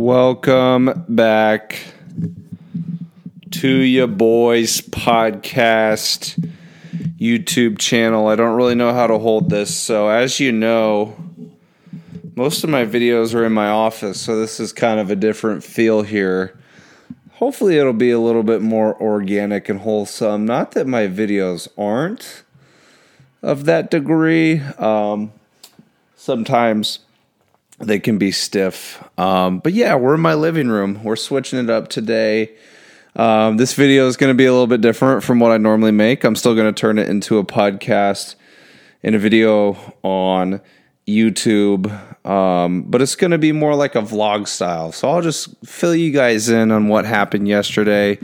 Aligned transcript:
Welcome 0.00 1.06
back 1.08 1.76
to 3.50 3.68
your 3.68 4.06
boys 4.06 4.80
podcast 4.80 6.38
YouTube 7.18 7.78
channel. 7.78 8.28
I 8.28 8.36
don't 8.36 8.54
really 8.54 8.76
know 8.76 8.92
how 8.92 9.08
to 9.08 9.18
hold 9.18 9.50
this, 9.50 9.76
so 9.76 10.08
as 10.08 10.38
you 10.38 10.52
know, 10.52 11.16
most 12.36 12.62
of 12.62 12.70
my 12.70 12.86
videos 12.86 13.34
are 13.34 13.44
in 13.44 13.52
my 13.52 13.70
office, 13.70 14.20
so 14.20 14.38
this 14.38 14.60
is 14.60 14.72
kind 14.72 15.00
of 15.00 15.10
a 15.10 15.16
different 15.16 15.64
feel 15.64 16.02
here. 16.02 16.56
Hopefully, 17.32 17.76
it'll 17.76 17.92
be 17.92 18.12
a 18.12 18.20
little 18.20 18.44
bit 18.44 18.62
more 18.62 18.94
organic 19.02 19.68
and 19.68 19.80
wholesome. 19.80 20.46
Not 20.46 20.70
that 20.72 20.86
my 20.86 21.08
videos 21.08 21.66
aren't 21.76 22.44
of 23.42 23.64
that 23.64 23.90
degree. 23.90 24.60
Um, 24.78 25.32
sometimes 26.14 27.00
they 27.78 27.98
can 27.98 28.18
be 28.18 28.32
stiff. 28.32 29.02
Um, 29.18 29.60
but 29.60 29.72
yeah, 29.72 29.94
we're 29.94 30.14
in 30.14 30.20
my 30.20 30.34
living 30.34 30.68
room. 30.68 31.02
We're 31.02 31.16
switching 31.16 31.58
it 31.58 31.70
up 31.70 31.88
today. 31.88 32.54
Um, 33.16 33.56
this 33.56 33.74
video 33.74 34.06
is 34.06 34.16
going 34.16 34.30
to 34.30 34.36
be 34.36 34.46
a 34.46 34.52
little 34.52 34.66
bit 34.66 34.80
different 34.80 35.24
from 35.24 35.40
what 35.40 35.52
I 35.52 35.58
normally 35.58 35.92
make. 35.92 36.24
I'm 36.24 36.36
still 36.36 36.54
going 36.54 36.72
to 36.72 36.78
turn 36.78 36.98
it 36.98 37.08
into 37.08 37.38
a 37.38 37.44
podcast 37.44 38.34
and 39.02 39.14
a 39.14 39.18
video 39.18 39.76
on 40.02 40.60
YouTube, 41.06 41.90
um, 42.26 42.82
but 42.82 43.00
it's 43.00 43.16
going 43.16 43.30
to 43.30 43.38
be 43.38 43.52
more 43.52 43.74
like 43.74 43.94
a 43.94 44.02
vlog 44.02 44.46
style. 44.46 44.92
So 44.92 45.08
I'll 45.08 45.22
just 45.22 45.54
fill 45.64 45.94
you 45.94 46.12
guys 46.12 46.48
in 46.48 46.70
on 46.70 46.88
what 46.88 47.06
happened 47.06 47.48
yesterday. 47.48 48.18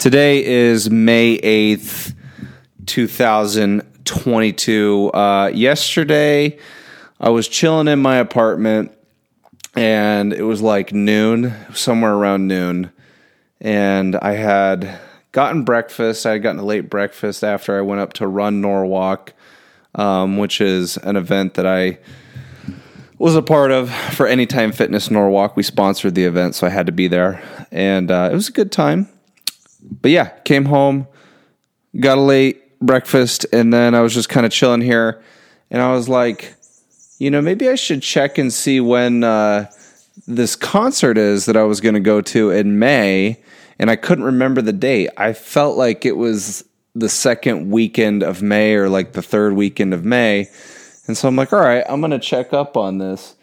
Today 0.00 0.44
is 0.44 0.90
May 0.90 1.38
8th, 1.38 2.14
2022. 2.86 5.10
Uh, 5.12 5.50
yesterday, 5.54 6.58
I 7.20 7.30
was 7.30 7.48
chilling 7.48 7.88
in 7.88 8.00
my 8.00 8.16
apartment 8.16 8.92
and 9.76 10.32
it 10.32 10.42
was 10.42 10.62
like 10.62 10.92
noon, 10.92 11.54
somewhere 11.72 12.14
around 12.14 12.46
noon. 12.46 12.92
And 13.60 14.16
I 14.16 14.32
had 14.32 14.98
gotten 15.32 15.64
breakfast. 15.64 16.26
I 16.26 16.32
had 16.32 16.42
gotten 16.42 16.60
a 16.60 16.64
late 16.64 16.90
breakfast 16.90 17.42
after 17.42 17.76
I 17.76 17.82
went 17.82 18.00
up 18.00 18.12
to 18.14 18.26
run 18.26 18.60
Norwalk, 18.60 19.32
um, 19.94 20.36
which 20.38 20.60
is 20.60 20.96
an 20.98 21.16
event 21.16 21.54
that 21.54 21.66
I 21.66 21.98
was 23.18 23.36
a 23.36 23.42
part 23.42 23.70
of 23.70 23.90
for 24.12 24.26
Anytime 24.26 24.72
Fitness 24.72 25.10
Norwalk. 25.10 25.56
We 25.56 25.62
sponsored 25.62 26.14
the 26.14 26.24
event, 26.24 26.54
so 26.54 26.66
I 26.66 26.70
had 26.70 26.86
to 26.86 26.92
be 26.92 27.08
there. 27.08 27.42
And 27.70 28.10
uh, 28.10 28.28
it 28.30 28.34
was 28.34 28.48
a 28.48 28.52
good 28.52 28.70
time. 28.70 29.08
But 29.82 30.10
yeah, 30.10 30.28
came 30.44 30.66
home, 30.66 31.06
got 31.98 32.18
a 32.18 32.20
late 32.20 32.78
breakfast, 32.80 33.46
and 33.52 33.72
then 33.72 33.94
I 33.94 34.00
was 34.00 34.14
just 34.14 34.28
kind 34.28 34.44
of 34.46 34.52
chilling 34.52 34.80
here. 34.80 35.22
And 35.70 35.80
I 35.80 35.92
was 35.92 36.08
like, 36.08 36.54
you 37.24 37.30
know, 37.30 37.40
maybe 37.40 37.70
I 37.70 37.74
should 37.74 38.02
check 38.02 38.36
and 38.36 38.52
see 38.52 38.80
when 38.80 39.24
uh, 39.24 39.70
this 40.26 40.54
concert 40.56 41.16
is 41.16 41.46
that 41.46 41.56
I 41.56 41.62
was 41.62 41.80
going 41.80 41.94
to 41.94 42.00
go 42.00 42.20
to 42.20 42.50
in 42.50 42.78
May, 42.78 43.42
and 43.78 43.90
I 43.90 43.96
couldn't 43.96 44.24
remember 44.24 44.60
the 44.60 44.74
date. 44.74 45.08
I 45.16 45.32
felt 45.32 45.78
like 45.78 46.04
it 46.04 46.18
was 46.18 46.66
the 46.94 47.08
second 47.08 47.70
weekend 47.70 48.22
of 48.22 48.42
May 48.42 48.74
or 48.74 48.90
like 48.90 49.14
the 49.14 49.22
third 49.22 49.54
weekend 49.54 49.94
of 49.94 50.04
May. 50.04 50.50
And 51.06 51.16
so 51.16 51.26
I'm 51.26 51.34
like, 51.34 51.54
all 51.54 51.60
right, 51.60 51.82
I'm 51.88 52.02
going 52.02 52.10
to 52.10 52.18
check 52.18 52.52
up 52.52 52.76
on 52.76 52.98
this. 52.98 53.36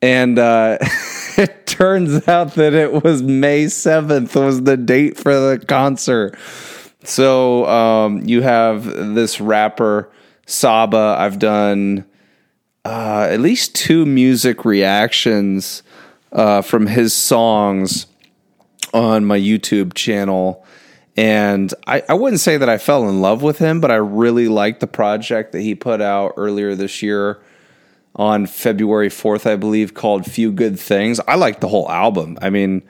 And 0.00 0.38
uh, 0.38 0.78
it 1.36 1.66
turns 1.66 2.26
out 2.28 2.54
that 2.54 2.72
it 2.72 3.04
was 3.04 3.22
May 3.22 3.66
7th 3.66 4.42
was 4.42 4.62
the 4.62 4.78
date 4.78 5.18
for 5.18 5.34
the 5.34 5.62
concert. 5.68 6.34
So 7.04 7.66
um, 7.66 8.26
you 8.26 8.40
have 8.40 8.86
this 8.86 9.38
rapper, 9.38 10.10
Saba. 10.46 11.16
I've 11.18 11.38
done 11.38 12.06
uh, 12.84 13.28
at 13.30 13.40
least 13.40 13.74
two 13.74 14.06
music 14.06 14.64
reactions 14.64 15.82
uh, 16.32 16.62
from 16.62 16.86
his 16.86 17.14
songs 17.14 18.06
on 18.94 19.24
my 19.24 19.38
YouTube 19.38 19.94
channel. 19.94 20.64
And 21.16 21.74
I, 21.86 22.02
I 22.08 22.14
wouldn't 22.14 22.40
say 22.40 22.56
that 22.56 22.68
I 22.68 22.78
fell 22.78 23.08
in 23.08 23.20
love 23.20 23.42
with 23.42 23.58
him, 23.58 23.80
but 23.80 23.90
I 23.90 23.96
really 23.96 24.48
liked 24.48 24.80
the 24.80 24.86
project 24.86 25.52
that 25.52 25.60
he 25.60 25.74
put 25.74 26.00
out 26.00 26.34
earlier 26.36 26.74
this 26.74 27.02
year 27.02 27.42
on 28.14 28.46
February 28.46 29.08
4th, 29.08 29.44
I 29.44 29.56
believe, 29.56 29.94
called 29.94 30.26
Few 30.26 30.52
Good 30.52 30.78
Things. 30.78 31.20
I 31.26 31.34
liked 31.34 31.60
the 31.60 31.68
whole 31.68 31.90
album. 31.90 32.38
I 32.40 32.50
mean, 32.50 32.82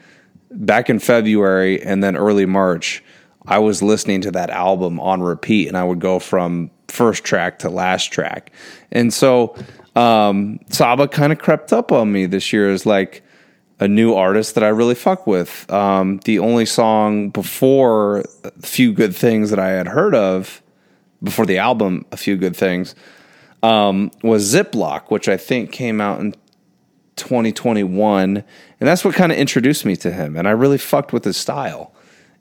back 0.50 0.90
in 0.90 0.98
February 0.98 1.82
and 1.82 2.02
then 2.02 2.16
early 2.16 2.46
March, 2.46 3.02
I 3.46 3.58
was 3.58 3.82
listening 3.82 4.20
to 4.22 4.30
that 4.32 4.50
album 4.50 5.00
on 5.00 5.22
repeat 5.22 5.68
and 5.68 5.76
I 5.76 5.84
would 5.84 6.00
go 6.00 6.18
from 6.18 6.70
first 6.88 7.24
track 7.24 7.60
to 7.60 7.70
last 7.70 8.12
track. 8.12 8.52
And 8.92 9.12
so 9.12 9.56
um, 9.98 10.60
Saba 10.70 11.08
kind 11.08 11.32
of 11.32 11.38
crept 11.38 11.72
up 11.72 11.90
on 11.90 12.12
me 12.12 12.26
this 12.26 12.52
year 12.52 12.70
as 12.70 12.86
like 12.86 13.24
a 13.80 13.88
new 13.88 14.14
artist 14.14 14.54
that 14.54 14.62
I 14.62 14.68
really 14.68 14.94
fuck 14.94 15.26
with. 15.26 15.70
Um, 15.72 16.18
the 16.24 16.38
only 16.38 16.66
song 16.66 17.30
before 17.30 18.24
a 18.44 18.52
few 18.62 18.92
good 18.92 19.14
things 19.14 19.50
that 19.50 19.58
I 19.58 19.70
had 19.70 19.88
heard 19.88 20.14
of 20.14 20.62
before 21.22 21.46
the 21.46 21.58
album, 21.58 22.06
a 22.12 22.16
few 22.16 22.36
good 22.36 22.56
things, 22.56 22.94
um, 23.64 24.12
was 24.22 24.54
Ziploc, 24.54 25.10
which 25.10 25.28
I 25.28 25.36
think 25.36 25.72
came 25.72 26.00
out 26.00 26.20
in 26.20 26.32
2021, 27.16 28.36
and 28.36 28.44
that's 28.78 29.04
what 29.04 29.16
kind 29.16 29.32
of 29.32 29.38
introduced 29.38 29.84
me 29.84 29.96
to 29.96 30.12
him. 30.12 30.36
And 30.36 30.46
I 30.46 30.52
really 30.52 30.78
fucked 30.78 31.12
with 31.12 31.24
his 31.24 31.36
style, 31.36 31.92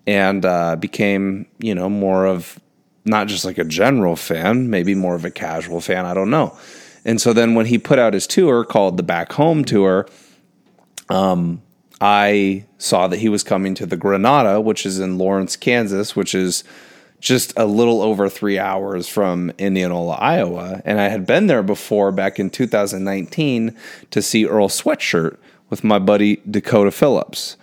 and 0.05 0.45
uh, 0.45 0.75
became 0.75 1.47
you 1.57 1.73
know 1.73 1.89
more 1.89 2.27
of 2.27 2.59
not 3.03 3.27
just 3.27 3.45
like 3.45 3.57
a 3.57 3.63
general 3.63 4.15
fan, 4.15 4.69
maybe 4.69 4.93
more 4.93 5.15
of 5.15 5.25
a 5.25 5.31
casual 5.31 5.81
fan. 5.81 6.05
I 6.05 6.13
don't 6.13 6.29
know. 6.29 6.55
And 7.07 7.21
so 7.21 7.31
then 7.31 7.55
when 7.55 7.67
he 7.67 7.79
put 7.79 7.97
out 7.97 8.13
his 8.13 8.27
tour 8.27 8.65
called 8.65 8.97
the 8.97 9.03
Back 9.03 9.31
Home 9.33 9.63
Tour, 9.63 10.07
um, 11.09 11.63
I 12.01 12.65
saw 12.77 13.07
that 13.07 13.17
he 13.17 13.29
was 13.29 13.43
coming 13.43 13.73
to 13.75 13.85
the 13.85 13.95
Granada, 13.95 14.59
which 14.59 14.85
is 14.85 14.99
in 14.99 15.17
Lawrence, 15.17 15.55
Kansas, 15.55 16.17
which 16.17 16.35
is 16.35 16.65
just 17.21 17.53
a 17.57 17.65
little 17.65 18.01
over 18.01 18.27
three 18.29 18.59
hours 18.59 19.07
from 19.07 19.51
Indianola, 19.57 20.15
Iowa. 20.15 20.81
And 20.83 20.99
I 20.99 21.07
had 21.07 21.25
been 21.25 21.47
there 21.47 21.63
before 21.63 22.11
back 22.11 22.39
in 22.39 22.49
2019 22.49 23.75
to 24.11 24.21
see 24.21 24.45
Earl 24.45 24.67
Sweatshirt 24.67 25.37
with 25.69 25.85
my 25.85 25.99
buddy 25.99 26.41
Dakota 26.49 26.91
Phillips. 26.91 27.55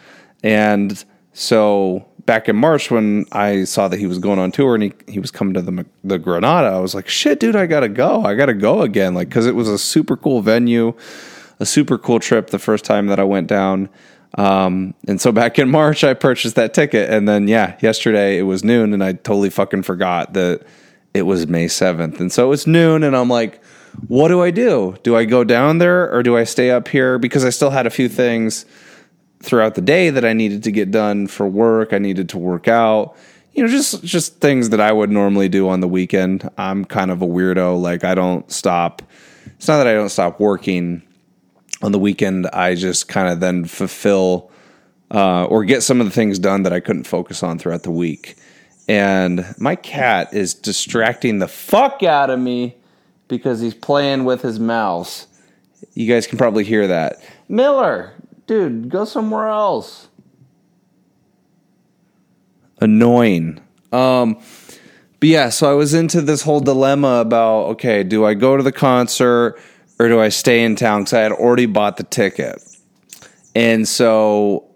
And 0.43 1.05
so 1.34 2.09
back 2.26 2.48
in 2.48 2.56
March 2.56 2.90
when 2.90 3.26
I 3.32 3.64
saw 3.64 3.88
that 3.88 3.98
he 3.98 4.06
was 4.06 4.18
going 4.18 4.38
on 4.38 4.52
tour 4.52 4.74
and 4.74 4.84
he, 4.84 4.92
he 5.06 5.18
was 5.18 5.30
coming 5.30 5.54
to 5.54 5.62
the 5.62 5.86
the 6.02 6.18
Granada, 6.18 6.68
I 6.68 6.78
was 6.78 6.94
like, 6.94 7.08
shit, 7.08 7.40
dude, 7.40 7.56
I 7.56 7.66
gotta 7.66 7.88
go. 7.88 8.24
I 8.24 8.34
gotta 8.34 8.54
go 8.54 8.82
again. 8.82 9.14
Like, 9.14 9.30
cause 9.30 9.46
it 9.46 9.54
was 9.54 9.68
a 9.68 9.78
super 9.78 10.16
cool 10.16 10.40
venue, 10.40 10.94
a 11.60 11.66
super 11.66 11.98
cool 11.98 12.20
trip 12.20 12.48
the 12.48 12.58
first 12.58 12.84
time 12.84 13.06
that 13.08 13.20
I 13.20 13.24
went 13.24 13.48
down. 13.48 13.88
Um, 14.36 14.94
and 15.06 15.20
so 15.20 15.30
back 15.30 15.58
in 15.58 15.70
March, 15.70 16.02
I 16.02 16.14
purchased 16.14 16.56
that 16.56 16.74
ticket. 16.74 17.10
And 17.10 17.28
then, 17.28 17.46
yeah, 17.46 17.76
yesterday 17.80 18.38
it 18.38 18.42
was 18.42 18.64
noon 18.64 18.92
and 18.92 19.02
I 19.02 19.12
totally 19.12 19.50
fucking 19.50 19.84
forgot 19.84 20.32
that 20.34 20.62
it 21.12 21.22
was 21.22 21.46
May 21.46 21.66
7th. 21.66 22.18
And 22.18 22.32
so 22.32 22.50
it's 22.50 22.66
noon 22.66 23.04
and 23.04 23.16
I'm 23.16 23.28
like, 23.28 23.62
what 24.08 24.28
do 24.28 24.42
I 24.42 24.50
do? 24.50 24.96
Do 25.04 25.14
I 25.14 25.24
go 25.24 25.44
down 25.44 25.78
there 25.78 26.12
or 26.12 26.24
do 26.24 26.36
I 26.36 26.44
stay 26.44 26.72
up 26.72 26.88
here? 26.88 27.18
Because 27.18 27.44
I 27.44 27.50
still 27.50 27.70
had 27.70 27.86
a 27.86 27.90
few 27.90 28.08
things 28.08 28.66
throughout 29.44 29.75
the 29.75 29.81
day 29.81 30.10
that 30.10 30.25
I 30.25 30.32
needed 30.32 30.62
to 30.65 30.72
get 30.72 30.91
done 30.91 31.27
for 31.27 31.47
work. 31.47 31.93
I 31.93 31.99
needed 31.99 32.28
to 32.31 32.38
work 32.38 32.69
out. 32.69 33.16
You 33.53 33.62
know, 33.62 33.69
just 33.69 34.03
just 34.03 34.41
things 34.41 34.71
that 34.71 34.81
I 34.81 34.91
would 34.91 35.10
normally 35.10 35.49
do 35.49 35.69
on 35.69 35.81
the 35.81 35.88
weekend. 35.88 36.49
I'm 36.59 36.84
kind 36.84 37.10
of 37.10 37.22
a 37.22 37.27
weirdo. 37.27 37.81
Like 37.81 38.03
I 38.03 38.15
don't 38.15 38.50
stop. 38.50 39.03
It's 39.56 39.69
not 39.69 39.78
that 39.78 39.87
I 39.87 39.94
don't 39.94 40.09
stop 40.09 40.41
working 40.41 41.03
on 41.82 41.93
the 41.93 41.99
weekend. 41.99 42.47
I 42.49 42.75
just 42.75 43.09
kind 43.09 43.28
of 43.28 43.41
then 43.41 43.65
fulfill 43.65 44.50
uh, 45.10 45.44
or 45.44 45.65
get 45.65 45.82
some 45.82 46.00
of 46.00 46.06
the 46.06 46.12
things 46.12 46.38
done 46.38 46.65
that 46.65 46.72
I 46.72 46.81
couldn't 46.81 47.05
focus 47.05 47.43
on 47.43 47.59
throughout 47.59 47.82
the 47.82 47.91
week. 47.91 48.37
And 48.88 49.44
my 49.59 49.76
cat 49.76 50.34
is 50.34 50.55
distracting 50.55 51.38
the 51.38 51.49
fuck 51.49 52.03
out 52.03 52.31
of 52.31 52.38
me 52.38 52.76
because 53.28 53.61
he's 53.61 53.75
playing 53.75 54.25
with 54.25 54.43
his 54.43 54.59
mouse. 54.59 55.26
You 55.94 56.12
guys 56.12 56.26
can 56.26 56.38
probably 56.38 56.65
hear 56.65 56.87
that. 56.88 57.22
Miller, 57.49 58.12
dude, 58.47 58.88
go 58.88 59.05
somewhere 59.05 59.49
else. 59.49 60.08
Annoying. 62.81 63.61
Um, 63.93 64.41
but 65.20 65.29
yeah, 65.29 65.49
so 65.49 65.70
I 65.70 65.75
was 65.75 65.94
into 65.94 66.20
this 66.20 66.43
whole 66.43 66.61
dilemma 66.61 67.20
about 67.20 67.67
okay, 67.73 68.02
do 68.02 68.25
I 68.25 68.35
go 68.35 68.56
to 68.56 68.62
the 68.62 68.73
concert 68.73 69.58
or 69.99 70.08
do 70.08 70.20
I 70.20 70.29
stay 70.29 70.64
in 70.64 70.76
town? 70.76 71.02
Because 71.02 71.14
I 71.14 71.20
had 71.20 71.32
already 71.32 71.67
bought 71.67 71.96
the 71.96 72.02
ticket. 72.02 72.62
And 73.55 73.87
so 73.87 74.69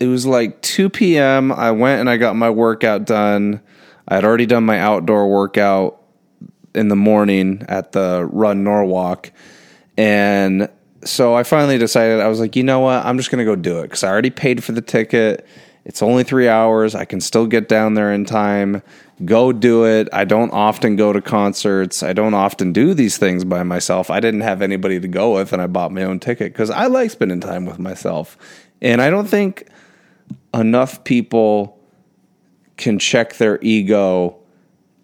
it 0.00 0.06
was 0.08 0.26
like 0.26 0.60
2 0.62 0.90
p.m. 0.90 1.52
I 1.52 1.70
went 1.70 2.00
and 2.00 2.10
I 2.10 2.16
got 2.16 2.36
my 2.36 2.50
workout 2.50 3.04
done. 3.04 3.60
I 4.08 4.16
had 4.16 4.24
already 4.24 4.46
done 4.46 4.64
my 4.64 4.78
outdoor 4.78 5.30
workout 5.30 6.02
in 6.74 6.88
the 6.88 6.96
morning 6.96 7.64
at 7.68 7.92
the 7.92 8.28
Run 8.30 8.64
Norwalk. 8.64 9.32
And 9.96 10.68
so 11.04 11.34
I 11.34 11.42
finally 11.42 11.78
decided 11.78 12.20
I 12.20 12.28
was 12.28 12.40
like, 12.40 12.56
you 12.56 12.62
know 12.62 12.80
what? 12.80 13.04
I'm 13.04 13.16
just 13.16 13.30
going 13.30 13.38
to 13.38 13.44
go 13.44 13.56
do 13.56 13.80
it 13.80 13.82
because 13.82 14.02
I 14.02 14.08
already 14.08 14.30
paid 14.30 14.64
for 14.64 14.72
the 14.72 14.80
ticket 14.80 15.46
It's 15.86 16.02
only 16.02 16.24
three 16.24 16.48
hours. 16.48 16.96
I 16.96 17.04
can 17.04 17.20
still 17.20 17.46
get 17.46 17.68
down 17.68 17.94
there 17.94 18.12
in 18.12 18.24
time. 18.24 18.82
Go 19.24 19.52
do 19.52 19.86
it. 19.86 20.08
I 20.12 20.24
don't 20.24 20.50
often 20.52 20.96
go 20.96 21.12
to 21.12 21.22
concerts. 21.22 22.02
I 22.02 22.12
don't 22.12 22.34
often 22.34 22.72
do 22.72 22.92
these 22.92 23.18
things 23.18 23.44
by 23.44 23.62
myself. 23.62 24.10
I 24.10 24.18
didn't 24.18 24.40
have 24.40 24.62
anybody 24.62 24.98
to 24.98 25.06
go 25.06 25.34
with, 25.34 25.52
and 25.52 25.62
I 25.62 25.68
bought 25.68 25.92
my 25.92 26.02
own 26.02 26.18
ticket 26.18 26.52
because 26.52 26.70
I 26.70 26.86
like 26.86 27.12
spending 27.12 27.40
time 27.40 27.66
with 27.66 27.78
myself. 27.78 28.36
And 28.82 29.00
I 29.00 29.10
don't 29.10 29.28
think 29.28 29.68
enough 30.52 31.04
people 31.04 31.78
can 32.76 32.98
check 32.98 33.34
their 33.34 33.60
ego 33.62 34.36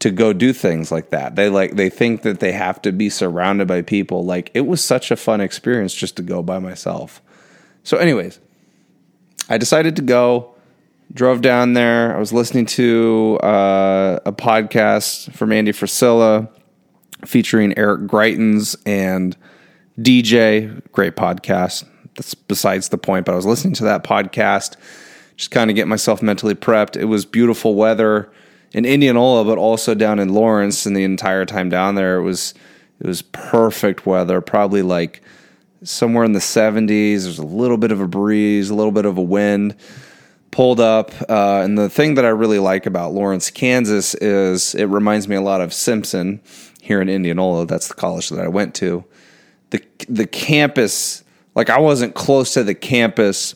to 0.02 0.10
go 0.10 0.32
do 0.32 0.52
things 0.52 0.90
like 0.90 1.10
that. 1.10 1.36
They 1.36 1.48
like 1.48 1.76
they 1.76 1.88
think 1.88 2.22
that 2.22 2.40
they 2.40 2.50
have 2.50 2.82
to 2.82 2.90
be 2.90 3.08
surrounded 3.08 3.68
by 3.68 3.82
people. 3.82 4.24
Like 4.24 4.50
it 4.52 4.62
was 4.62 4.84
such 4.84 5.12
a 5.12 5.16
fun 5.16 5.40
experience 5.40 5.94
just 5.94 6.16
to 6.16 6.22
go 6.22 6.42
by 6.42 6.58
myself. 6.58 7.22
So 7.84 7.98
anyways, 7.98 8.40
I 9.48 9.58
decided 9.58 9.94
to 9.94 10.02
go, 10.02 10.56
drove 11.14 11.40
down 11.40 11.74
there. 11.74 12.16
I 12.16 12.18
was 12.18 12.32
listening 12.32 12.66
to 12.66 13.38
uh, 13.44 14.18
a 14.26 14.32
podcast 14.32 15.32
from 15.34 15.52
Andy 15.52 15.70
Frisella 15.70 16.48
featuring 17.24 17.72
Eric 17.78 18.00
Greitens 18.00 18.74
and 18.84 19.36
DJ, 20.00 20.82
great 20.90 21.14
podcast. 21.14 21.84
That's 22.16 22.34
besides 22.34 22.88
the 22.88 22.98
point, 22.98 23.24
but 23.24 23.34
I 23.34 23.36
was 23.36 23.46
listening 23.46 23.74
to 23.74 23.84
that 23.84 24.02
podcast, 24.02 24.74
just 25.36 25.52
kind 25.52 25.70
of 25.70 25.76
get 25.76 25.86
myself 25.86 26.22
mentally 26.22 26.56
prepped. 26.56 26.96
It 26.96 27.04
was 27.04 27.24
beautiful 27.24 27.76
weather 27.76 28.32
in 28.72 28.84
Indianola, 28.84 29.44
but 29.44 29.58
also 29.58 29.94
down 29.94 30.18
in 30.18 30.30
Lawrence. 30.30 30.86
And 30.86 30.96
the 30.96 31.04
entire 31.04 31.44
time 31.44 31.68
down 31.68 31.94
there, 31.94 32.16
it 32.16 32.22
was 32.22 32.54
it 33.00 33.06
was 33.06 33.22
perfect 33.22 34.06
weather. 34.06 34.40
Probably 34.40 34.82
like 34.82 35.22
somewhere 35.82 36.24
in 36.24 36.32
the 36.32 36.38
70s. 36.38 37.22
There's 37.24 37.38
a 37.38 37.44
little 37.44 37.76
bit 37.76 37.92
of 37.92 38.00
a 38.00 38.06
breeze, 38.06 38.70
a 38.70 38.74
little 38.74 38.92
bit 38.92 39.04
of 39.04 39.16
a 39.16 39.22
wind. 39.22 39.76
Pulled 40.50 40.80
up, 40.80 41.10
uh, 41.30 41.62
and 41.64 41.78
the 41.78 41.88
thing 41.88 42.16
that 42.16 42.26
I 42.26 42.28
really 42.28 42.58
like 42.58 42.84
about 42.84 43.14
Lawrence, 43.14 43.50
Kansas, 43.50 44.14
is 44.16 44.74
it 44.74 44.84
reminds 44.84 45.26
me 45.26 45.34
a 45.34 45.40
lot 45.40 45.62
of 45.62 45.72
Simpson 45.72 46.42
here 46.82 47.00
in 47.00 47.08
Indianola. 47.08 47.64
That's 47.64 47.88
the 47.88 47.94
college 47.94 48.28
that 48.28 48.38
I 48.38 48.48
went 48.48 48.74
to. 48.74 49.02
the 49.70 49.82
The 50.10 50.26
campus, 50.26 51.24
like 51.54 51.70
I 51.70 51.78
wasn't 51.78 52.14
close 52.14 52.52
to 52.52 52.64
the 52.64 52.74
campus 52.74 53.54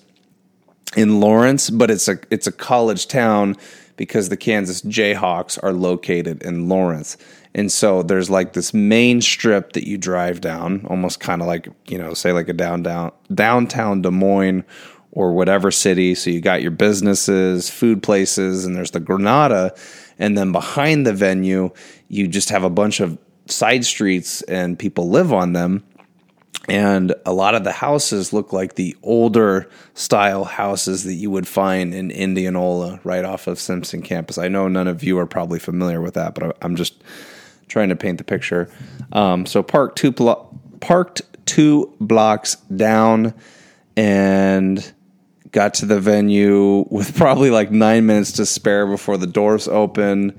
in 0.96 1.20
Lawrence, 1.20 1.68
but 1.68 1.90
it's 1.90 2.08
a 2.08 2.18
it's 2.30 2.46
a 2.46 2.52
college 2.52 3.08
town 3.08 3.56
because 3.96 4.28
the 4.28 4.36
Kansas 4.36 4.82
Jayhawks 4.82 5.58
are 5.62 5.72
located 5.72 6.42
in 6.42 6.68
Lawrence. 6.68 7.16
And 7.54 7.72
so 7.72 8.02
there's 8.02 8.28
like 8.28 8.52
this 8.52 8.74
main 8.74 9.20
strip 9.22 9.72
that 9.72 9.86
you 9.86 9.96
drive 9.96 10.40
down, 10.40 10.84
almost 10.86 11.20
kind 11.20 11.40
of 11.40 11.48
like, 11.48 11.68
you 11.86 11.98
know, 11.98 12.14
say 12.14 12.32
like 12.32 12.48
a 12.48 12.52
down, 12.52 12.82
down, 12.82 13.12
downtown 13.34 14.02
Des 14.02 14.10
Moines 14.10 14.64
or 15.12 15.32
whatever 15.32 15.70
city. 15.70 16.14
So 16.14 16.30
you 16.30 16.42
got 16.42 16.60
your 16.60 16.70
businesses, 16.70 17.70
food 17.70 18.02
places, 18.02 18.66
and 18.66 18.76
there's 18.76 18.90
the 18.90 19.00
Granada. 19.00 19.74
And 20.18 20.36
then 20.36 20.52
behind 20.52 21.06
the 21.06 21.14
venue, 21.14 21.70
you 22.08 22.28
just 22.28 22.50
have 22.50 22.64
a 22.64 22.70
bunch 22.70 23.00
of 23.00 23.18
side 23.46 23.84
streets 23.84 24.42
and 24.42 24.78
people 24.78 25.08
live 25.08 25.32
on 25.32 25.54
them 25.54 25.82
and 26.68 27.14
a 27.24 27.32
lot 27.32 27.54
of 27.54 27.64
the 27.64 27.72
houses 27.72 28.32
look 28.32 28.52
like 28.52 28.74
the 28.74 28.96
older 29.02 29.70
style 29.94 30.44
houses 30.44 31.04
that 31.04 31.14
you 31.14 31.30
would 31.30 31.46
find 31.46 31.94
in 31.94 32.10
Indianola 32.10 33.00
right 33.04 33.24
off 33.24 33.46
of 33.46 33.60
Simpson 33.60 34.02
campus. 34.02 34.36
I 34.38 34.48
know 34.48 34.66
none 34.66 34.88
of 34.88 35.04
you 35.04 35.18
are 35.18 35.26
probably 35.26 35.58
familiar 35.58 36.00
with 36.00 36.14
that, 36.14 36.34
but 36.34 36.56
I'm 36.62 36.74
just 36.74 37.02
trying 37.68 37.88
to 37.90 37.96
paint 37.96 38.18
the 38.18 38.24
picture. 38.24 38.70
Um, 39.12 39.46
so 39.46 39.62
parked 39.62 39.98
two 39.98 40.10
blo- 40.10 40.48
parked 40.80 41.22
two 41.46 41.94
blocks 42.00 42.56
down 42.56 43.32
and 43.96 44.92
got 45.52 45.74
to 45.74 45.86
the 45.86 46.00
venue 46.00 46.84
with 46.90 47.16
probably 47.16 47.50
like 47.50 47.70
nine 47.70 48.06
minutes 48.06 48.32
to 48.32 48.46
spare 48.46 48.86
before 48.86 49.16
the 49.16 49.26
doors 49.26 49.68
open. 49.68 50.38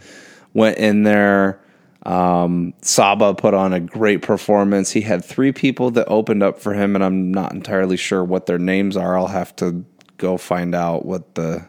Went 0.54 0.78
in 0.78 1.04
there 1.04 1.62
um, 2.08 2.74
Saba 2.82 3.34
put 3.34 3.54
on 3.54 3.74
a 3.74 3.82
great 3.82 4.22
performance. 4.22 4.92
He 4.92 5.02
had 5.02 5.26
three 5.26 5.52
people 5.52 5.92
that 5.92 6.08
opened 6.08 6.42
up 6.42 6.58
for 6.58 6.74
him, 6.74 6.96
and 6.96 7.04
I'm 7.04 7.34
not 7.34 7.52
entirely 7.52 7.98
sure 7.98 8.24
what 8.24 8.46
their 8.46 8.58
names 8.58 8.96
are. 8.96 9.18
I'll 9.18 9.28
have 9.28 9.54
to 9.58 9.84
go 10.16 10.38
find 10.38 10.74
out 10.74 11.06
what 11.06 11.36
the 11.36 11.68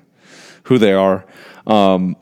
who 0.63 0.79
they 0.79 0.93
are. 0.93 1.27
Um, 1.67 2.17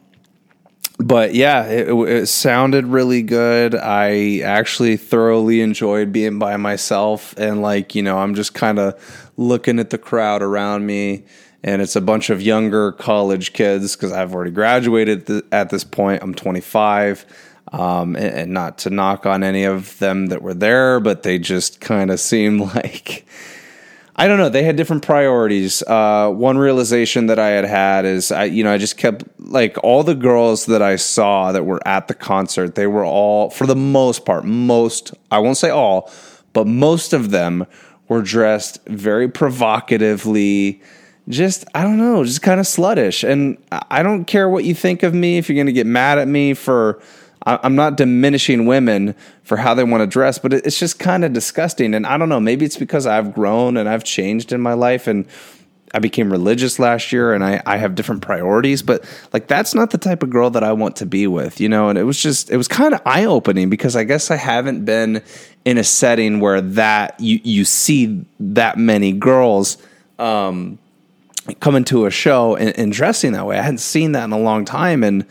but 0.99 1.35
yeah, 1.35 1.67
it, 1.67 1.91
it, 1.91 2.27
sounded 2.29 2.87
really 2.87 3.21
good. 3.21 3.75
I 3.75 4.39
actually 4.39 4.97
thoroughly 4.97 5.61
enjoyed 5.61 6.11
being 6.11 6.39
by 6.39 6.57
myself, 6.57 7.35
and 7.37 7.61
like 7.61 7.95
you 7.95 8.03
know, 8.03 8.17
I'm 8.17 8.35
just 8.35 8.55
kind 8.55 8.79
of 8.79 9.29
looking 9.37 9.79
at 9.79 9.91
the 9.91 9.99
crowd 9.99 10.41
around 10.41 10.87
me, 10.87 11.27
and 11.63 11.83
it's 11.83 11.97
a 11.97 12.01
bunch 12.01 12.31
of 12.31 12.41
younger 12.41 12.93
college 12.93 13.53
kids 13.53 13.95
because 13.95 14.11
I've 14.11 14.35
already 14.35 14.53
graduated 14.53 15.27
th- 15.27 15.45
at 15.53 15.69
this 15.69 15.85
point. 15.85 16.23
I'm 16.23 16.35
25 16.35 17.27
um, 17.73 18.17
and, 18.17 18.35
and, 18.35 18.53
not 18.53 18.79
to 18.79 18.91
knock 18.91 19.27
on 19.27 19.43
any 19.43 19.65
of 19.65 19.99
them 19.99 20.27
that 20.27 20.43
were 20.43 20.55
there, 20.55 21.01
but 21.01 21.23
they 21.23 21.39
just 21.39 21.81
kind 21.81 22.11
of 22.11 22.21
seemed 22.21 22.61
like 22.75 23.27
I 24.19 24.29
don't 24.29 24.39
know. 24.39 24.49
They 24.49 24.63
had 24.63 24.77
different 24.77 25.03
priorities. 25.03 25.83
Uh, 25.83 26.31
one 26.31 26.57
realization 26.57 27.27
that 27.27 27.39
I 27.39 27.49
had 27.49 27.67
had 27.67 28.07
is 28.07 28.33
I, 28.33 28.45
you 28.45 28.65
know, 28.65 28.73
I 28.73 28.79
just 28.79 28.97
kept 28.97 29.25
like 29.39 29.77
all 29.85 30.03
the 30.03 30.15
girls 30.15 30.67
that 30.67 30.81
I 30.81 30.97
saw 30.97 31.53
that 31.53 31.65
were 31.65 31.87
at 31.87 32.09
the 32.09 32.15
concert. 32.15 32.77
They 32.77 32.87
were 32.87 33.05
all, 33.05 33.51
for 33.51 33.67
the 33.67 33.77
most 33.77 34.25
part, 34.25 34.47
most 34.47 35.13
I 35.31 35.39
won't 35.39 35.59
say 35.59 35.69
all, 35.69 36.11
but 36.55 36.67
most 36.67 37.13
of 37.13 37.31
them 37.31 37.67
were 38.09 38.23
dressed 38.23 38.83
very 38.87 39.29
provocatively 39.29 40.81
just 41.29 41.65
I 41.75 41.83
don't 41.83 41.99
know, 41.99 42.25
just 42.25 42.41
kind 42.41 42.61
of 42.61 42.67
sluttish. 42.67 43.29
And 43.29 43.59
I 43.71 44.03
don't 44.03 44.25
care 44.25 44.49
what 44.49 44.65
you 44.65 44.75
think 44.75 45.03
of 45.03 45.13
me 45.13 45.37
if 45.37 45.49
you're 45.49 45.57
going 45.57 45.67
to 45.67 45.73
get 45.73 45.87
mad 45.87 46.19
at 46.19 46.29
me 46.29 46.55
for 46.55 47.03
I'm 47.43 47.77
not 47.77 47.97
diminishing 47.97 48.67
women 48.67 49.15
for 49.45 49.57
how 49.57 49.75
they 49.75 49.85
want 49.85 50.03
to 50.03 50.07
dress, 50.07 50.39
but 50.39 50.53
it's 50.53 50.79
just 50.79 50.99
kind 50.99 51.25
of 51.25 51.33
disgusting. 51.33 51.95
And 51.95 52.07
I 52.07 52.19
don't 52.19 52.29
know, 52.29 52.41
maybe 52.41 52.65
it's 52.65 52.77
because 52.77 53.07
I've 53.07 53.35
grown 53.35 53.77
and 53.77 53.89
I've 53.89 54.03
changed 54.03 54.53
in 54.53 54.61
my 54.61 54.73
life 54.73 55.07
and 55.07 55.27
I 55.95 56.01
became 56.01 56.33
religious 56.33 56.81
last 56.81 57.13
year 57.13 57.33
and 57.33 57.45
I, 57.45 57.63
I 57.65 57.77
have 57.77 57.95
different 57.95 58.23
priorities, 58.23 58.83
but 58.83 59.05
like 59.33 59.47
that's 59.47 59.75
not 59.75 59.91
the 59.91 59.99
type 59.99 60.25
of 60.25 60.31
girl 60.31 60.51
that 60.51 60.65
I 60.65 60.73
want 60.73 60.97
to 60.97 61.07
be 61.07 61.29
with, 61.29 61.61
you 61.61 61.69
know? 61.69 61.89
And 61.89 61.97
it 61.97 62.03
was 62.03 62.21
just, 62.21 62.51
it 62.51 62.57
was 62.57 62.67
kind 62.67 62.93
of 62.93 63.01
eye 63.07 63.25
opening 63.25 63.71
because 63.71 63.95
I 63.95 64.03
guess 64.03 64.31
I 64.31 64.37
haven't 64.37 64.85
been 64.85 65.23
in 65.65 65.79
a 65.79 65.85
setting 65.85 66.41
where 66.41 66.61
that 66.61 67.19
you, 67.21 67.41
you 67.45 67.65
see 67.65 68.25
that 68.41 68.77
many 68.77 69.13
girls, 69.13 69.79
um, 70.19 70.79
coming 71.61 71.85
to 71.85 72.07
a 72.07 72.11
show 72.11 72.57
and, 72.57 72.77
and 72.77 72.93
dressing 72.93 73.33
that 73.33 73.47
way. 73.47 73.57
I 73.57 73.63
hadn't 73.63 73.79
seen 73.79 74.13
that 74.13 74.25
in 74.25 74.33
a 74.33 74.39
long 74.39 74.65
time. 74.65 75.05
And 75.05 75.25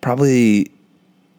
probably 0.00 0.72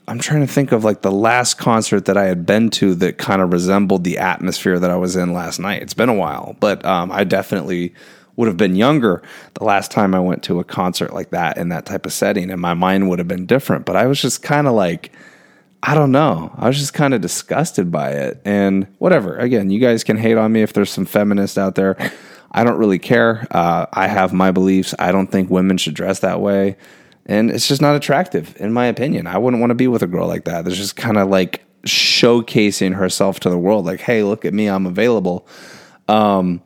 I'm 0.08 0.20
trying 0.20 0.40
to 0.40 0.48
think 0.48 0.72
of 0.72 0.86
like 0.86 1.02
the 1.02 1.12
last 1.12 1.56
concert 1.56 2.06
that 2.06 2.16
I 2.16 2.26
had 2.26 2.46
been 2.46 2.70
to 2.72 2.96
that 2.96 3.18
kind 3.18 3.42
of 3.42 3.52
resembled 3.52 4.06
the 4.06 4.20
atmosphere 4.20 4.80
that 4.80 4.90
I 4.90 4.96
was 4.96 5.18
in 5.18 5.34
last 5.34 5.60
night. 5.60 5.82
It's 5.82 5.94
been 5.94 6.08
a 6.08 6.14
while, 6.14 6.56
but 6.62 6.86
um, 6.86 7.12
I 7.12 7.26
definitely 7.26 7.94
would 8.38 8.48
have 8.48 8.56
been 8.56 8.76
younger 8.76 9.22
the 9.56 9.66
last 9.66 9.92
time 9.92 10.16
I 10.16 10.20
went 10.22 10.44
to 10.44 10.60
a 10.60 10.64
concert 10.64 11.14
like 11.14 11.32
that 11.32 11.58
in 11.58 11.70
that 11.70 11.86
type 11.86 12.06
of 12.06 12.14
setting, 12.14 12.50
and 12.52 12.62
my 12.62 12.74
mind 12.74 13.10
would 13.10 13.20
have 13.20 13.28
been 13.28 13.46
different. 13.46 13.86
But 13.86 13.98
I 13.98 14.06
was 14.06 14.22
just 14.22 14.42
kind 14.42 14.66
of 14.66 14.74
like, 14.74 15.12
I 15.84 15.94
don't 15.94 16.14
know. 16.14 16.54
I 16.56 16.68
was 16.68 16.78
just 16.78 16.94
kind 16.94 17.14
of 17.14 17.20
disgusted 17.20 17.92
by 17.92 18.12
it. 18.12 18.42
And 18.46 18.88
whatever. 19.00 19.38
Again, 19.38 19.70
you 19.70 19.80
guys 19.80 20.06
can 20.06 20.18
hate 20.18 20.38
on 20.38 20.54
me 20.54 20.62
if 20.62 20.72
there's 20.72 20.92
some 20.92 21.06
feminists 21.06 21.58
out 21.58 21.76
there. 21.76 21.98
I 22.52 22.64
don't 22.64 22.78
really 22.78 23.00
care. 23.00 23.46
Uh, 23.52 23.88
I 23.92 24.08
have 24.08 24.32
my 24.32 24.52
beliefs. 24.52 24.96
I 24.98 25.12
don't 25.12 25.28
think 25.28 25.50
women 25.50 25.78
should 25.78 25.96
dress 25.96 26.20
that 26.20 26.40
way 26.40 26.78
and 27.28 27.52
it's 27.52 27.68
just 27.68 27.82
not 27.82 27.96
attractive 27.96 28.56
in 28.60 28.74
my 28.74 28.86
opinion. 28.86 29.28
I 29.28 29.38
wouldn't 29.38 29.60
want 29.60 29.72
to 29.72 29.76
be 29.76 29.88
with 29.88 30.02
a 30.02 30.08
girl 30.08 30.28
like 30.28 30.46
that. 30.46 30.64
That's 30.64 30.78
just 30.78 30.96
kind 30.96 31.18
of 31.18 31.30
like 31.30 31.64
showcasing 31.84 32.96
herself 32.96 33.40
to 33.42 33.50
the 33.50 33.58
world, 33.58 33.86
like, 33.86 34.00
"Hey, 34.00 34.24
look 34.24 34.46
at 34.46 34.54
me, 34.54 34.68
I'm 34.68 34.86
available." 34.86 35.48
Um, 36.08 36.62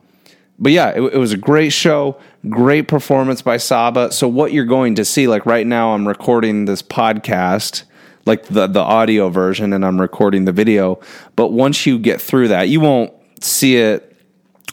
but 0.58 0.72
yeah, 0.72 0.90
it, 0.90 1.00
it, 1.00 1.18
was 1.18 1.32
a 1.32 1.36
great 1.36 1.70
show, 1.70 2.16
great 2.48 2.86
performance 2.86 3.42
by 3.42 3.56
Saba. 3.56 4.12
So 4.12 4.28
what 4.28 4.52
you're 4.52 4.64
going 4.64 4.94
to 4.94 5.04
see, 5.04 5.26
like 5.26 5.44
right 5.44 5.66
now, 5.66 5.94
I'm 5.94 6.06
recording 6.06 6.66
this 6.66 6.82
podcast, 6.82 7.82
like 8.24 8.44
the 8.44 8.68
the 8.68 8.80
audio 8.80 9.28
version, 9.28 9.72
and 9.72 9.84
I'm 9.84 10.00
recording 10.00 10.44
the 10.44 10.52
video. 10.52 11.00
But 11.34 11.48
once 11.48 11.84
you 11.86 11.98
get 11.98 12.20
through 12.20 12.48
that, 12.48 12.68
you 12.68 12.80
won't 12.80 13.12
see 13.40 13.76
it. 13.76 14.08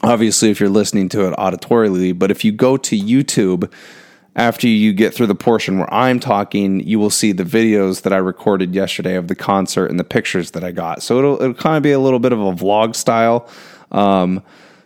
Obviously, 0.03 0.51
if 0.51 0.60
you're 0.60 0.69
listening 0.69 1.10
to 1.10 1.27
it 1.27 1.36
auditorily, 1.38 2.17
but 2.17 2.31
if 2.31 2.46
you 2.46 2.51
go 2.51 2.77
to 2.77 2.98
YouTube 2.98 3.69
after 4.39 4.69
you 4.69 4.93
get 4.93 5.13
through 5.13 5.27
the 5.27 5.36
portion 5.36 5.79
where 5.79 5.93
I'm 5.93 6.17
talking, 6.17 6.79
you 6.79 6.98
will 6.98 7.10
see 7.10 7.34
the 7.34 7.43
videos 7.43 8.03
that 8.03 8.13
I 8.13 8.17
recorded 8.17 8.74
yesterday 8.74 9.15
of 9.15 9.27
the 9.27 9.36
concert 9.36 9.88
and 9.88 10.00
the 10.00 10.05
pictures 10.05 10.51
that 10.51 10.63
I 10.63 10.72
got. 10.72 11.03
So 11.03 11.19
it'll, 11.19 11.41
it'll 11.41 11.53
kind 11.53 11.75
of 11.75 11.84
be 11.84 11.91
a 11.91 12.00
little 12.00 12.19
bit 12.19 12.31
of 12.31 12.39
a 12.39 12.53
vlog 12.53 12.96
style, 12.96 13.50
um, 13.91 14.41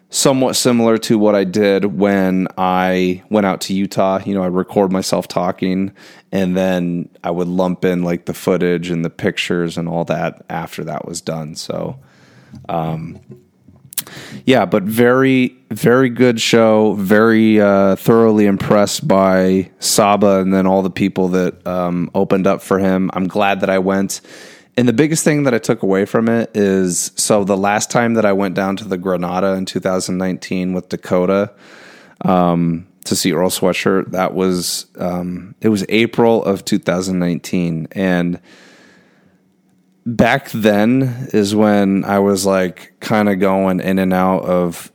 somewhat 0.10 0.56
similar 0.56 0.98
to 0.98 1.20
what 1.20 1.36
I 1.36 1.44
did 1.44 1.86
when 1.86 2.48
I 2.58 3.22
went 3.30 3.46
out 3.46 3.62
to 3.62 3.76
Utah. 3.76 4.22
You 4.26 4.34
know, 4.34 4.42
I 4.42 4.48
record 4.48 4.92
myself 4.92 5.28
talking 5.28 5.92
and 6.32 6.58
then 6.58 7.10
I 7.24 7.30
would 7.30 7.48
lump 7.48 7.86
in 7.86 8.02
like 8.02 8.26
the 8.26 8.34
footage 8.34 8.90
and 8.90 9.06
the 9.06 9.12
pictures 9.12 9.78
and 9.78 9.88
all 9.88 10.04
that 10.06 10.44
after 10.50 10.84
that 10.86 11.06
was 11.06 11.22
done. 11.22 11.54
So, 11.54 12.00
um, 12.70 13.20
yeah, 14.46 14.66
but 14.66 14.84
very, 14.84 15.56
very 15.72 16.10
good 16.10 16.40
show. 16.40 16.94
Very 16.94 17.62
uh, 17.62 17.96
thoroughly 17.96 18.46
impressed 18.46 19.08
by 19.08 19.72
Saba 19.80 20.40
and 20.40 20.54
then 20.54 20.68
all 20.68 20.82
the 20.82 20.90
people 20.90 21.30
that 21.30 21.66
um, 21.66 22.12
opened 22.14 22.48
up 22.48 22.62
for 22.62 22.80
him. 22.80 23.10
I'm 23.14 23.28
glad 23.28 23.62
that 23.62 23.70
I 23.70 23.80
went. 23.80 24.22
And 24.76 24.88
the 24.88 24.94
biggest 24.94 25.24
thing 25.24 25.44
that 25.44 25.54
I 25.54 25.60
took 25.60 25.84
away 25.84 26.06
from 26.06 26.28
it 26.28 26.50
is 26.56 27.12
so 27.16 27.44
the 27.44 27.58
last 27.58 27.92
time 27.92 28.16
that 28.16 28.26
I 28.26 28.34
went 28.34 28.56
down 28.56 28.76
to 28.78 28.88
the 28.88 28.98
Granada 28.98 29.54
in 29.54 29.66
2019 29.66 30.74
with 30.74 30.90
Dakota 30.90 31.52
um, 32.22 32.88
to 33.06 33.16
see 33.16 33.34
Earl 33.34 33.50
Sweatshirt, 33.50 34.12
that 34.12 34.34
was 34.34 34.88
um, 34.98 35.54
it 35.62 35.70
was 35.70 35.86
April 35.90 36.44
of 36.44 36.66
2019, 36.66 37.88
and 37.92 38.40
back 40.06 40.52
then 40.52 41.30
is 41.34 41.56
when 41.56 42.04
I 42.06 42.20
was 42.20 42.46
like 42.46 42.94
kind 43.00 43.30
of 43.30 43.40
going 43.40 43.80
in 43.80 44.00
and 44.00 44.14
out 44.14 44.44
of 44.46 44.92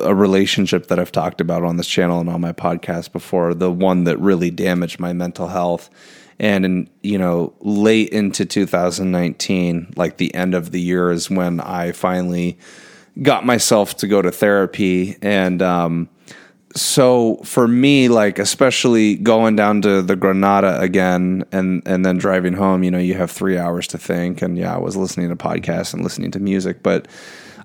a 0.00 0.14
relationship 0.14 0.88
that 0.88 0.98
I've 0.98 1.12
talked 1.12 1.40
about 1.40 1.64
on 1.64 1.76
this 1.76 1.86
channel 1.86 2.20
and 2.20 2.28
on 2.28 2.40
my 2.40 2.52
podcast 2.52 3.12
before, 3.12 3.54
the 3.54 3.70
one 3.70 4.04
that 4.04 4.18
really 4.18 4.50
damaged 4.50 4.98
my 4.98 5.12
mental 5.12 5.48
health. 5.48 5.88
And 6.38 6.64
in, 6.64 6.90
you 7.02 7.16
know, 7.16 7.54
late 7.60 8.08
into 8.10 8.44
2019, 8.44 9.94
like 9.96 10.16
the 10.16 10.34
end 10.34 10.54
of 10.54 10.72
the 10.72 10.80
year 10.80 11.12
is 11.12 11.30
when 11.30 11.60
I 11.60 11.92
finally 11.92 12.58
got 13.22 13.46
myself 13.46 13.96
to 13.98 14.08
go 14.08 14.20
to 14.20 14.32
therapy 14.32 15.16
and 15.22 15.62
um 15.62 16.08
so 16.76 17.36
for 17.44 17.68
me, 17.68 18.08
like 18.08 18.38
especially 18.38 19.14
going 19.16 19.54
down 19.54 19.82
to 19.82 20.02
the 20.02 20.16
Granada 20.16 20.80
again 20.80 21.44
and 21.52 21.82
and 21.86 22.04
then 22.04 22.18
driving 22.18 22.54
home, 22.54 22.82
you 22.82 22.90
know, 22.90 22.98
you 22.98 23.14
have 23.14 23.30
three 23.30 23.56
hours 23.56 23.86
to 23.88 23.98
think. 23.98 24.42
And 24.42 24.58
yeah, 24.58 24.74
I 24.74 24.78
was 24.78 24.96
listening 24.96 25.28
to 25.28 25.36
podcasts 25.36 25.94
and 25.94 26.02
listening 26.02 26.32
to 26.32 26.40
music, 26.40 26.82
but 26.82 27.06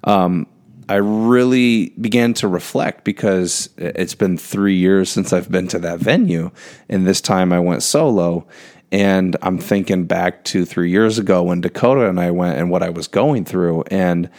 um, 0.04 0.46
I 0.88 0.96
really 0.96 1.90
began 2.02 2.34
to 2.36 2.48
reflect 2.48 3.04
because 3.04 3.70
it's 3.78 4.16
been 4.16 4.38
three 4.38 4.76
years 4.76 5.10
since 5.10 5.34
I've 5.34 5.52
been 5.52 5.68
to 5.70 5.80
that 5.80 6.00
venue, 6.00 6.52
and 6.88 7.08
this 7.08 7.22
time 7.22 7.52
I 7.52 7.60
went 7.60 7.84
solo. 7.84 8.48
And 8.92 9.38
I'm 9.44 9.60
thinking 9.60 10.06
back 10.06 10.44
to 10.46 10.66
three 10.66 10.90
years 10.90 11.20
ago 11.20 11.44
when 11.44 11.62
Dakota 11.62 12.10
and 12.10 12.20
I 12.20 12.32
went 12.32 12.58
and 12.58 12.72
what 12.72 12.82
I 12.82 12.90
was 12.90 13.08
going 13.08 13.46
through, 13.46 13.84
and 13.92 14.32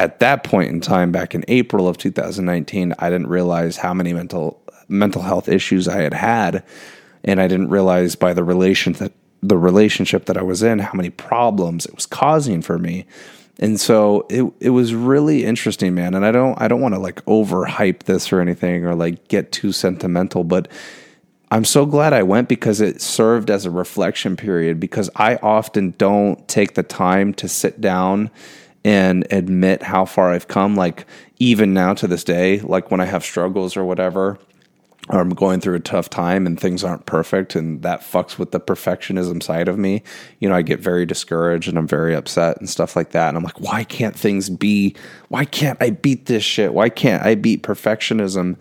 at 0.00 0.20
that 0.20 0.44
point 0.44 0.70
in 0.70 0.80
time, 0.80 1.12
back 1.12 1.34
in 1.34 1.44
April 1.46 1.86
of 1.86 1.98
2019, 1.98 2.94
I 2.98 3.10
didn't 3.10 3.26
realize 3.26 3.76
how 3.76 3.92
many 3.92 4.14
mental 4.14 4.62
mental 4.88 5.20
health 5.20 5.46
issues 5.46 5.86
I 5.86 6.00
had 6.00 6.14
had, 6.14 6.64
and 7.22 7.38
I 7.38 7.46
didn't 7.46 7.68
realize 7.68 8.16
by 8.16 8.32
the 8.32 8.42
relation 8.42 8.94
that 8.94 9.12
the 9.42 9.58
relationship 9.58 10.24
that 10.24 10.38
I 10.38 10.42
was 10.42 10.62
in 10.62 10.78
how 10.78 10.94
many 10.94 11.10
problems 11.10 11.84
it 11.84 11.94
was 11.94 12.06
causing 12.06 12.62
for 12.62 12.78
me. 12.78 13.04
And 13.58 13.78
so 13.78 14.26
it 14.30 14.50
it 14.58 14.70
was 14.70 14.94
really 14.94 15.44
interesting, 15.44 15.94
man. 15.94 16.14
And 16.14 16.24
I 16.24 16.32
don't 16.32 16.58
I 16.58 16.66
don't 16.66 16.80
want 16.80 16.94
to 16.94 17.00
like 17.00 17.22
overhype 17.26 18.04
this 18.04 18.32
or 18.32 18.40
anything 18.40 18.86
or 18.86 18.94
like 18.94 19.28
get 19.28 19.52
too 19.52 19.70
sentimental, 19.70 20.44
but 20.44 20.66
I'm 21.50 21.66
so 21.66 21.84
glad 21.84 22.14
I 22.14 22.22
went 22.22 22.48
because 22.48 22.80
it 22.80 23.02
served 23.02 23.50
as 23.50 23.66
a 23.66 23.70
reflection 23.70 24.34
period 24.34 24.80
because 24.80 25.10
I 25.14 25.36
often 25.36 25.94
don't 25.98 26.48
take 26.48 26.74
the 26.74 26.84
time 26.84 27.34
to 27.34 27.48
sit 27.48 27.82
down 27.82 28.30
and 28.84 29.26
admit 29.30 29.82
how 29.82 30.04
far 30.04 30.32
I've 30.32 30.48
come. 30.48 30.74
Like 30.76 31.06
even 31.38 31.74
now 31.74 31.94
to 31.94 32.06
this 32.06 32.24
day, 32.24 32.60
like 32.60 32.90
when 32.90 33.00
I 33.00 33.04
have 33.04 33.24
struggles 33.24 33.76
or 33.76 33.84
whatever, 33.84 34.38
or 35.08 35.20
I'm 35.20 35.30
going 35.30 35.60
through 35.60 35.74
a 35.74 35.80
tough 35.80 36.08
time 36.08 36.46
and 36.46 36.58
things 36.58 36.84
aren't 36.84 37.06
perfect 37.06 37.56
and 37.56 37.82
that 37.82 38.00
fucks 38.00 38.38
with 38.38 38.52
the 38.52 38.60
perfectionism 38.60 39.42
side 39.42 39.66
of 39.66 39.76
me. 39.76 40.02
You 40.38 40.48
know, 40.48 40.54
I 40.54 40.62
get 40.62 40.78
very 40.78 41.04
discouraged 41.04 41.68
and 41.68 41.76
I'm 41.76 41.88
very 41.88 42.14
upset 42.14 42.58
and 42.58 42.68
stuff 42.68 42.94
like 42.94 43.10
that. 43.10 43.28
And 43.28 43.36
I'm 43.36 43.42
like, 43.42 43.60
why 43.60 43.82
can't 43.82 44.16
things 44.16 44.48
be, 44.48 44.94
why 45.28 45.44
can't 45.46 45.82
I 45.82 45.90
beat 45.90 46.26
this 46.26 46.44
shit? 46.44 46.74
Why 46.74 46.90
can't 46.90 47.24
I 47.24 47.34
beat 47.34 47.62
perfectionism? 47.62 48.56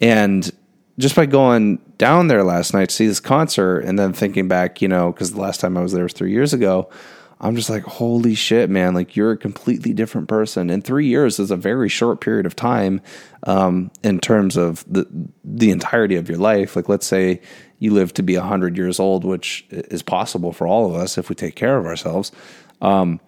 And 0.00 0.50
just 0.98 1.16
by 1.16 1.26
going 1.26 1.78
down 1.98 2.28
there 2.28 2.44
last 2.44 2.74
night 2.74 2.90
to 2.90 2.94
see 2.94 3.06
this 3.06 3.20
concert 3.20 3.80
and 3.80 3.98
then 3.98 4.12
thinking 4.12 4.46
back, 4.46 4.82
you 4.82 4.88
know, 4.88 5.10
because 5.10 5.32
the 5.32 5.40
last 5.40 5.60
time 5.60 5.76
I 5.76 5.82
was 5.82 5.92
there 5.92 6.04
was 6.04 6.12
three 6.12 6.32
years 6.32 6.52
ago, 6.52 6.90
I'm 7.42 7.56
just 7.56 7.68
like, 7.68 7.82
holy 7.82 8.36
shit, 8.36 8.70
man! 8.70 8.94
Like 8.94 9.16
you're 9.16 9.32
a 9.32 9.36
completely 9.36 9.92
different 9.92 10.28
person. 10.28 10.70
And 10.70 10.84
three 10.84 11.06
years 11.06 11.40
is 11.40 11.50
a 11.50 11.56
very 11.56 11.88
short 11.88 12.20
period 12.20 12.46
of 12.46 12.54
time 12.54 13.00
um, 13.42 13.90
in 14.04 14.20
terms 14.20 14.56
of 14.56 14.84
the 14.86 15.06
the 15.42 15.72
entirety 15.72 16.14
of 16.14 16.28
your 16.28 16.38
life. 16.38 16.76
Like, 16.76 16.88
let's 16.88 17.06
say 17.06 17.40
you 17.80 17.92
live 17.92 18.14
to 18.14 18.22
be 18.22 18.36
hundred 18.36 18.76
years 18.76 19.00
old, 19.00 19.24
which 19.24 19.66
is 19.70 20.02
possible 20.02 20.52
for 20.52 20.68
all 20.68 20.86
of 20.86 20.94
us 20.94 21.18
if 21.18 21.28
we 21.28 21.34
take 21.34 21.56
care 21.56 21.76
of 21.76 21.84
ourselves. 21.84 22.30
Um, 22.80 23.18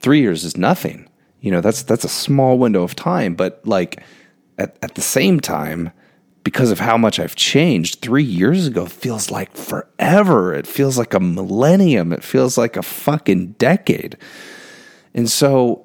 three 0.00 0.20
years 0.20 0.44
is 0.44 0.56
nothing. 0.56 1.06
You 1.42 1.50
know, 1.50 1.60
that's 1.60 1.82
that's 1.82 2.04
a 2.04 2.08
small 2.08 2.58
window 2.58 2.82
of 2.82 2.96
time. 2.96 3.34
But 3.34 3.60
like 3.66 4.02
at 4.56 4.78
at 4.80 4.94
the 4.94 5.02
same 5.02 5.40
time, 5.40 5.92
because 6.44 6.70
of 6.70 6.80
how 6.80 6.96
much 6.96 7.18
I've 7.18 7.34
changed. 7.34 8.00
Three 8.00 8.24
years 8.24 8.66
ago 8.66 8.86
feels 8.86 9.30
like 9.30 9.54
forever. 9.54 10.54
It 10.54 10.66
feels 10.66 10.96
like 10.96 11.14
a 11.14 11.20
millennium. 11.20 12.12
It 12.12 12.24
feels 12.24 12.56
like 12.56 12.76
a 12.76 12.82
fucking 12.82 13.52
decade. 13.52 14.16
And 15.14 15.28
so 15.30 15.84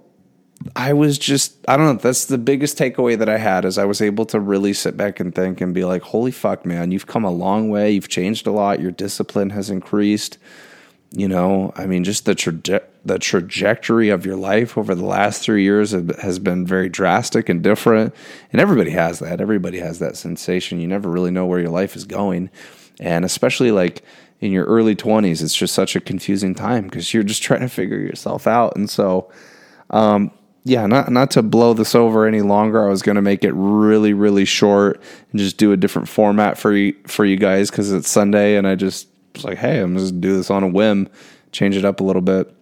I 0.76 0.94
was 0.94 1.18
just, 1.18 1.58
I 1.68 1.76
don't 1.76 1.86
know, 1.86 2.02
that's 2.02 2.26
the 2.26 2.38
biggest 2.38 2.78
takeaway 2.78 3.18
that 3.18 3.30
I 3.30 3.38
had 3.38 3.66
is 3.66 3.78
I 3.78 3.86
was 3.86 4.02
able 4.02 4.26
to 4.28 4.40
really 4.40 4.74
sit 4.74 4.96
back 4.96 5.20
and 5.20 5.34
think 5.34 5.60
and 5.60 5.74
be 5.74 5.84
like, 5.84 6.02
holy 6.02 6.32
fuck, 6.32 6.66
man, 6.66 6.92
you've 6.92 7.08
come 7.08 7.26
a 7.26 7.32
long 7.32 7.70
way. 7.70 7.92
You've 7.92 8.08
changed 8.08 8.48
a 8.48 8.52
lot. 8.52 8.80
Your 8.80 8.92
discipline 8.92 9.50
has 9.50 9.70
increased. 9.70 10.38
You 11.12 11.28
know, 11.28 11.74
I 11.76 11.86
mean, 11.86 12.04
just 12.04 12.26
the 12.26 12.36
traje- 12.36 12.84
the 13.06 13.20
trajectory 13.20 14.10
of 14.10 14.26
your 14.26 14.38
life 14.38 14.78
over 14.78 14.96
the 14.96 15.06
last 15.06 15.44
three 15.44 15.64
years 15.64 15.92
has 15.92 16.40
been 16.40 16.66
very 16.66 16.88
drastic 16.88 17.50
and 17.50 17.62
different. 17.62 18.16
And 18.52 18.62
everybody 18.62 18.92
has 18.92 19.20
that. 19.20 19.42
Everybody 19.42 19.80
has 19.80 20.00
that 20.00 20.16
sensation. 20.16 20.80
You 20.80 20.88
never 20.88 21.10
really 21.10 21.32
know 21.32 21.46
where 21.46 21.60
your 21.60 21.70
life 21.70 21.96
is 21.96 22.06
going. 22.06 22.50
And 23.00 23.26
especially 23.26 23.72
like 23.72 24.04
in 24.40 24.52
your 24.52 24.66
early 24.66 24.96
20s, 24.96 25.42
it's 25.42 25.56
just 25.56 25.74
such 25.74 25.96
a 25.96 26.00
confusing 26.00 26.56
time 26.56 26.86
because 26.86 27.14
you're 27.14 27.24
just 27.24 27.44
trying 27.44 27.62
to 27.62 27.70
figure 27.70 27.98
yourself 27.98 28.48
out. 28.48 28.76
And 28.78 28.90
so, 28.90 29.32
um, 29.90 30.32
yeah, 30.66 30.86
not 30.86 31.12
not 31.12 31.30
to 31.32 31.44
blow 31.44 31.74
this 31.74 31.94
over 31.94 32.26
any 32.26 32.42
longer. 32.42 32.86
I 32.86 32.90
was 32.90 33.02
going 33.02 33.18
to 33.18 33.22
make 33.22 33.44
it 33.44 33.52
really, 33.52 34.14
really 34.14 34.46
short 34.46 35.02
and 35.32 35.40
just 35.40 35.58
do 35.58 35.74
a 35.74 35.78
different 35.78 36.08
format 36.08 36.58
for 36.58 36.72
you 36.72 36.96
for 37.06 37.26
you 37.26 37.36
guys 37.36 37.70
because 37.70 37.92
it's 37.92 38.08
Sunday, 38.08 38.56
and 38.56 38.66
I 38.66 38.76
just 38.76 39.10
was 39.36 39.44
like, 39.44 39.58
hey, 39.58 39.80
I'm 39.80 39.98
just 39.98 40.22
do 40.22 40.38
this 40.38 40.50
on 40.50 40.64
a 40.64 40.70
whim, 40.70 41.10
change 41.52 41.76
it 41.76 41.84
up 41.84 42.00
a 42.00 42.04
little 42.06 42.22
bit. 42.22 42.54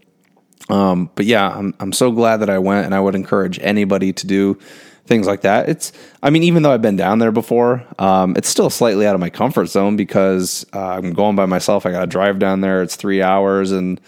Um, 0.70 1.10
but 1.16 1.26
yeah, 1.26 1.50
I'm 1.50 1.74
I'm 1.80 1.94
so 1.94 2.12
glad 2.12 2.38
that 2.38 2.50
I 2.50 2.60
went, 2.60 2.86
and 2.86 2.96
I 2.96 3.00
would 3.00 3.16
encourage 3.16 3.60
anybody 3.62 4.14
to 4.14 4.28
do 4.28 4.60
things 5.06 5.28
like 5.28 5.42
that. 5.42 5.68
It's, 5.68 5.92
I 6.22 6.30
mean, 6.30 6.44
even 6.44 6.64
though 6.64 6.72
I've 6.72 6.82
been 6.82 6.96
down 6.96 7.20
there 7.20 7.32
before, 7.32 7.86
um, 8.00 8.36
it's 8.38 8.48
still 8.48 8.70
slightly 8.70 9.08
out 9.08 9.16
of 9.16 9.20
my 9.20 9.30
comfort 9.30 9.66
zone 9.66 9.98
because 9.98 10.66
uh, 10.74 10.80
I'm 10.80 11.14
going 11.14 11.36
by 11.36 11.48
myself. 11.48 11.86
I 11.86 11.92
got 11.92 12.02
to 12.02 12.08
drive 12.08 12.40
down 12.40 12.62
there. 12.62 12.82
It's 12.82 12.96
three 12.96 13.22
hours, 13.22 13.72
and 13.72 14.00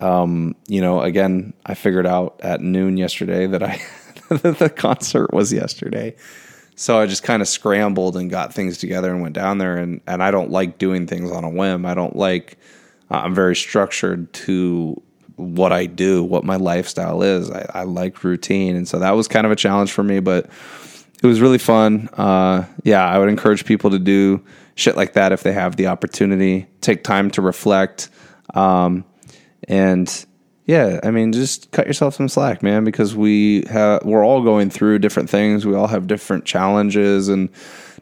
um, 0.00 0.54
you 0.66 0.80
know, 0.80 1.02
again, 1.02 1.52
I 1.66 1.74
figured 1.74 2.06
out 2.06 2.40
at 2.42 2.60
noon 2.60 2.96
yesterday 2.96 3.46
that 3.46 3.62
I 3.62 3.82
that 4.28 4.58
the 4.58 4.70
concert 4.70 5.32
was 5.32 5.52
yesterday. 5.52 6.14
So 6.78 7.00
I 7.00 7.06
just 7.06 7.24
kind 7.24 7.42
of 7.42 7.48
scrambled 7.48 8.16
and 8.16 8.30
got 8.30 8.54
things 8.54 8.78
together 8.78 9.10
and 9.12 9.20
went 9.20 9.34
down 9.34 9.58
there. 9.58 9.76
And, 9.76 10.00
and 10.06 10.22
I 10.22 10.30
don't 10.30 10.52
like 10.52 10.78
doing 10.78 11.08
things 11.08 11.32
on 11.32 11.42
a 11.42 11.50
whim. 11.50 11.84
I 11.84 11.94
don't 11.94 12.14
like, 12.14 12.56
uh, 13.10 13.16
I'm 13.16 13.34
very 13.34 13.56
structured 13.56 14.32
to 14.34 15.02
what 15.38 15.72
I 15.72 15.86
do, 15.86 16.22
what 16.22 16.44
my 16.44 16.56
lifestyle 16.56 17.22
is. 17.22 17.50
I, 17.50 17.66
I, 17.74 17.82
like 17.84 18.24
routine, 18.24 18.76
and 18.76 18.86
so 18.86 18.98
that 18.98 19.12
was 19.12 19.28
kind 19.28 19.46
of 19.46 19.52
a 19.52 19.56
challenge 19.56 19.92
for 19.92 20.02
me, 20.02 20.20
but 20.20 20.50
it 21.22 21.26
was 21.26 21.40
really 21.40 21.58
fun. 21.58 22.08
Uh, 22.12 22.64
yeah, 22.82 23.06
I 23.06 23.18
would 23.18 23.28
encourage 23.28 23.64
people 23.64 23.90
to 23.90 23.98
do 23.98 24.44
shit 24.74 24.96
like 24.96 25.14
that 25.14 25.32
if 25.32 25.42
they 25.42 25.52
have 25.52 25.76
the 25.76 25.86
opportunity. 25.86 26.66
Take 26.80 27.04
time 27.04 27.30
to 27.32 27.42
reflect, 27.42 28.10
um, 28.54 29.04
and 29.68 30.26
yeah, 30.66 31.00
I 31.02 31.10
mean, 31.10 31.32
just 31.32 31.70
cut 31.70 31.86
yourself 31.86 32.14
some 32.14 32.28
slack, 32.28 32.62
man, 32.62 32.84
because 32.84 33.16
we 33.16 33.64
have 33.70 34.04
we're 34.04 34.24
all 34.24 34.42
going 34.42 34.70
through 34.70 34.98
different 34.98 35.30
things. 35.30 35.64
We 35.64 35.74
all 35.74 35.86
have 35.86 36.06
different 36.06 36.44
challenges 36.44 37.28
and 37.28 37.48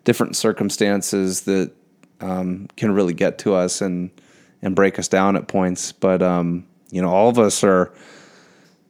different 0.04 0.36
circumstances 0.36 1.42
that 1.42 1.72
um, 2.20 2.68
can 2.76 2.92
really 2.92 3.14
get 3.14 3.38
to 3.38 3.54
us 3.54 3.80
and 3.80 4.10
and 4.62 4.74
break 4.74 4.98
us 4.98 5.06
down 5.06 5.36
at 5.36 5.48
points, 5.48 5.92
but 5.92 6.22
um, 6.22 6.66
you 6.90 7.02
know, 7.02 7.10
all 7.10 7.28
of 7.28 7.38
us 7.38 7.64
are 7.64 7.92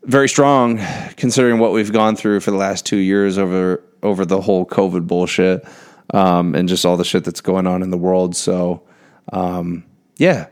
very 0.05 0.29
strong 0.29 0.79
considering 1.17 1.59
what 1.59 1.73
we've 1.73 1.93
gone 1.93 2.17
through 2.17 2.41
for 2.41 2.51
the 2.51 2.57
last 2.57 2.87
two 2.87 2.97
years 2.97 3.39
over 3.39 3.83
over 4.03 4.25
the 4.25 4.41
whole 4.41 4.65
COVID 4.65 5.07
bullshit 5.07 5.67
um, 6.15 6.55
and 6.55 6.69
just 6.69 6.87
all 6.87 6.97
the 6.97 7.05
shit 7.05 7.25
that's 7.25 7.41
going 7.41 7.67
on 7.67 7.83
in 7.83 7.91
the 7.91 7.99
world. 7.99 8.37
So, 8.37 8.83
um, 9.33 9.85
yeah. 10.17 10.47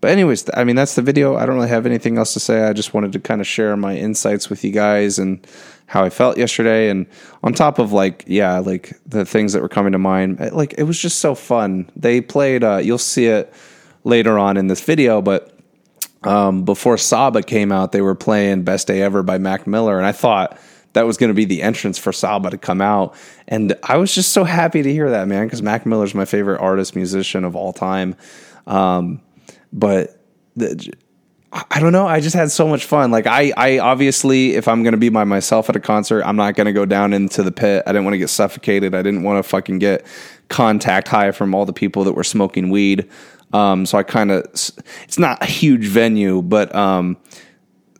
But 0.00 0.10
anyways, 0.10 0.48
I 0.54 0.64
mean 0.64 0.76
that's 0.76 0.94
the 0.94 1.02
video. 1.02 1.36
I 1.36 1.46
don't 1.46 1.56
really 1.56 1.68
have 1.68 1.86
anything 1.86 2.18
else 2.18 2.34
to 2.34 2.40
say. 2.40 2.64
I 2.64 2.72
just 2.72 2.92
wanted 2.92 3.12
to 3.12 3.20
kind 3.20 3.40
of 3.40 3.46
share 3.46 3.76
my 3.76 3.96
insights 3.96 4.50
with 4.50 4.62
you 4.64 4.70
guys 4.70 5.18
and 5.18 5.46
how 5.86 6.04
I 6.04 6.10
felt 6.10 6.36
yesterday. 6.36 6.90
And 6.90 7.06
on 7.42 7.54
top 7.54 7.78
of 7.78 7.92
like, 7.92 8.24
yeah, 8.26 8.58
like 8.58 8.92
the 9.06 9.24
things 9.24 9.52
that 9.52 9.62
were 9.62 9.68
coming 9.68 9.92
to 9.92 9.98
mind, 9.98 10.40
like 10.52 10.74
it 10.76 10.84
was 10.84 11.00
just 11.00 11.20
so 11.20 11.34
fun. 11.34 11.90
They 11.96 12.20
played. 12.20 12.64
Uh, 12.64 12.78
you'll 12.78 12.98
see 12.98 13.26
it 13.26 13.52
later 14.04 14.38
on 14.38 14.56
in 14.56 14.66
this 14.66 14.82
video, 14.82 15.22
but 15.22 15.53
um, 16.24 16.64
before 16.64 16.98
Saba 16.98 17.42
came 17.42 17.72
out, 17.72 17.92
they 17.92 18.00
were 18.00 18.14
playing 18.14 18.64
"Best 18.64 18.86
Day 18.86 19.02
Ever" 19.02 19.22
by 19.22 19.38
Mac 19.38 19.66
Miller, 19.66 19.98
and 19.98 20.06
I 20.06 20.12
thought 20.12 20.58
that 20.94 21.06
was 21.06 21.16
going 21.16 21.28
to 21.28 21.34
be 21.34 21.44
the 21.44 21.62
entrance 21.62 21.98
for 21.98 22.12
Saba 22.12 22.50
to 22.50 22.58
come 22.58 22.80
out. 22.80 23.14
And 23.48 23.76
I 23.82 23.96
was 23.96 24.14
just 24.14 24.32
so 24.32 24.44
happy 24.44 24.82
to 24.82 24.92
hear 24.92 25.10
that, 25.10 25.28
man, 25.28 25.46
because 25.46 25.60
Mac 25.60 25.86
Miller's 25.86 26.14
my 26.14 26.24
favorite 26.24 26.60
artist, 26.60 26.96
musician 26.96 27.44
of 27.44 27.56
all 27.56 27.72
time. 27.72 28.16
Um, 28.66 29.20
but 29.72 30.20
the, 30.56 30.92
I 31.70 31.78
don't 31.78 31.92
know. 31.92 32.06
I 32.06 32.18
just 32.18 32.34
had 32.34 32.50
so 32.50 32.66
much 32.66 32.84
fun. 32.84 33.12
Like 33.12 33.28
I, 33.28 33.52
I 33.56 33.78
obviously, 33.78 34.54
if 34.54 34.66
I'm 34.66 34.82
gonna 34.82 34.96
be 34.96 35.08
by 35.08 35.22
myself 35.22 35.68
at 35.68 35.76
a 35.76 35.80
concert, 35.80 36.24
I'm 36.24 36.34
not 36.34 36.56
gonna 36.56 36.72
go 36.72 36.84
down 36.84 37.12
into 37.12 37.44
the 37.44 37.52
pit. 37.52 37.84
I 37.86 37.92
didn't 37.92 38.04
want 38.04 38.14
to 38.14 38.18
get 38.18 38.30
suffocated. 38.30 38.92
I 38.92 39.02
didn't 39.02 39.22
want 39.22 39.44
to 39.44 39.48
fucking 39.48 39.78
get 39.78 40.04
contact 40.48 41.06
high 41.06 41.30
from 41.30 41.54
all 41.54 41.64
the 41.64 41.72
people 41.72 42.02
that 42.04 42.12
were 42.12 42.24
smoking 42.24 42.70
weed. 42.70 43.08
Um, 43.54 43.86
so 43.86 43.96
I 43.96 44.02
kind 44.02 44.32
of, 44.32 44.44
it's 44.44 45.18
not 45.18 45.40
a 45.40 45.46
huge 45.46 45.86
venue, 45.86 46.42
but 46.42 46.74
um, 46.74 47.16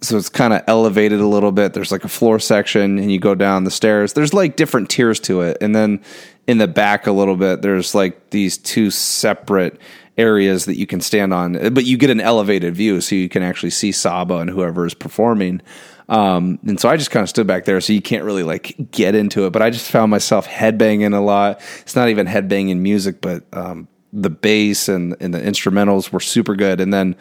so 0.00 0.16
it's 0.16 0.28
kind 0.28 0.52
of 0.52 0.62
elevated 0.66 1.20
a 1.20 1.26
little 1.26 1.52
bit. 1.52 1.74
There's 1.74 1.92
like 1.92 2.04
a 2.04 2.08
floor 2.08 2.40
section, 2.40 2.98
and 2.98 3.10
you 3.10 3.20
go 3.20 3.36
down 3.36 3.62
the 3.62 3.70
stairs. 3.70 4.14
There's 4.14 4.34
like 4.34 4.56
different 4.56 4.90
tiers 4.90 5.20
to 5.20 5.42
it, 5.42 5.58
and 5.60 5.74
then 5.74 6.02
in 6.48 6.58
the 6.58 6.66
back 6.66 7.06
a 7.06 7.12
little 7.12 7.36
bit, 7.36 7.62
there's 7.62 7.94
like 7.94 8.30
these 8.30 8.58
two 8.58 8.90
separate 8.90 9.80
areas 10.18 10.64
that 10.64 10.76
you 10.76 10.86
can 10.86 11.00
stand 11.00 11.32
on, 11.32 11.72
but 11.72 11.84
you 11.84 11.96
get 11.96 12.10
an 12.10 12.20
elevated 12.20 12.74
view 12.74 13.00
so 13.00 13.14
you 13.14 13.28
can 13.28 13.42
actually 13.42 13.70
see 13.70 13.92
Saba 13.92 14.38
and 14.38 14.50
whoever 14.50 14.86
is 14.86 14.94
performing. 14.94 15.62
Um, 16.08 16.58
and 16.66 16.78
so 16.78 16.88
I 16.88 16.96
just 16.96 17.10
kind 17.10 17.22
of 17.22 17.28
stood 17.28 17.46
back 17.46 17.64
there, 17.64 17.80
so 17.80 17.92
you 17.92 18.02
can't 18.02 18.24
really 18.24 18.42
like 18.42 18.90
get 18.90 19.14
into 19.14 19.46
it. 19.46 19.50
But 19.50 19.62
I 19.62 19.70
just 19.70 19.90
found 19.90 20.10
myself 20.10 20.46
headbanging 20.46 21.14
a 21.14 21.20
lot. 21.20 21.60
It's 21.80 21.96
not 21.96 22.08
even 22.08 22.26
headbanging 22.26 22.78
music, 22.78 23.20
but 23.20 23.44
um, 23.52 23.88
the 24.14 24.30
bass 24.30 24.88
and, 24.88 25.16
and 25.20 25.34
the 25.34 25.40
instrumentals 25.40 26.12
were 26.12 26.20
super 26.20 26.54
good. 26.54 26.80
And 26.80 26.92
then 26.94 27.16